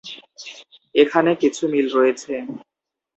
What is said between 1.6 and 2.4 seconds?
মিল রয়েছে।